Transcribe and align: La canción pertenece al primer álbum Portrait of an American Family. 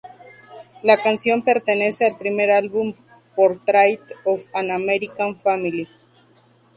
La 0.81 0.97
canción 0.97 1.43
pertenece 1.43 2.07
al 2.07 2.17
primer 2.17 2.49
álbum 2.49 2.95
Portrait 3.35 4.01
of 4.25 4.41
an 4.51 4.71
American 4.71 5.35
Family. 5.35 5.87